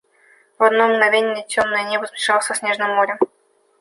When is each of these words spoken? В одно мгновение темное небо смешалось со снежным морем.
В 0.57 0.63
одно 0.63 0.87
мгновение 0.87 1.45
темное 1.47 1.83
небо 1.83 2.05
смешалось 2.07 2.45
со 2.45 2.55
снежным 2.55 2.89
морем. 2.95 3.19